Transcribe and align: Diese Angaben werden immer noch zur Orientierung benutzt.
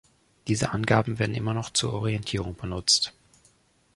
Diese 0.47 0.71
Angaben 0.71 1.19
werden 1.19 1.35
immer 1.35 1.53
noch 1.53 1.69
zur 1.69 1.93
Orientierung 1.93 2.55
benutzt. 2.55 3.13